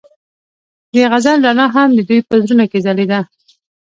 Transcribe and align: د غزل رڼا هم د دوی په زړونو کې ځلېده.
د 0.93 0.95
غزل 1.11 1.37
رڼا 1.45 1.65
هم 1.75 1.89
د 1.95 1.99
دوی 2.07 2.19
په 2.27 2.35
زړونو 2.43 2.65
کې 2.71 2.79
ځلېده. 2.85 3.19